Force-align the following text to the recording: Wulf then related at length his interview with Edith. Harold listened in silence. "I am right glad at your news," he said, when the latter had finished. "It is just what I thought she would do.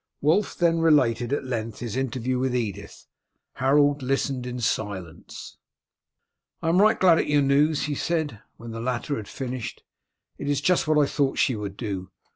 Wulf 0.19 0.57
then 0.57 0.79
related 0.79 1.31
at 1.31 1.43
length 1.43 1.77
his 1.77 1.95
interview 1.95 2.39
with 2.39 2.55
Edith. 2.55 3.05
Harold 3.53 4.01
listened 4.01 4.47
in 4.47 4.59
silence. 4.59 5.57
"I 6.59 6.69
am 6.69 6.81
right 6.81 6.99
glad 6.99 7.19
at 7.19 7.27
your 7.29 7.43
news," 7.43 7.83
he 7.83 7.93
said, 7.93 8.41
when 8.57 8.71
the 8.71 8.81
latter 8.81 9.17
had 9.17 9.27
finished. 9.27 9.83
"It 10.39 10.49
is 10.49 10.59
just 10.59 10.87
what 10.87 10.97
I 10.97 11.05
thought 11.05 11.37
she 11.37 11.55
would 11.55 11.77
do. 11.77 12.09